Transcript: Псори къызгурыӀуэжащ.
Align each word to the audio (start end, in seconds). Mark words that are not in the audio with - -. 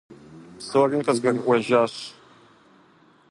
Псори 0.57 0.97
къызгурыӀуэжащ. 1.05 1.95